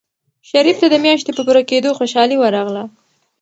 شریف 0.49 0.77
ته 0.81 0.87
د 0.91 0.95
میاشتې 1.03 1.31
په 1.35 1.41
پوره 1.47 1.61
کېدو 1.69 1.89
خوشحالي 1.99 2.35
ورغله. 2.39 2.83